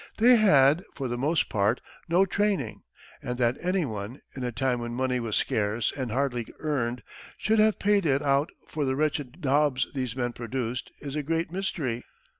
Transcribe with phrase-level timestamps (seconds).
[0.17, 2.81] They had, for the most part, no training,
[3.21, 7.03] and that anyone, in a time when money was scarce and hardly earned,
[7.37, 11.51] should have paid it out for the wretched daubs these men produced is a great
[11.51, 12.03] mystery.